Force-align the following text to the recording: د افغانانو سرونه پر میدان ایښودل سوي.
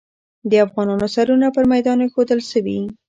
د 0.49 0.51
افغانانو 0.65 1.07
سرونه 1.15 1.47
پر 1.55 1.63
میدان 1.71 1.97
ایښودل 2.01 2.39
سوي. 2.51 2.79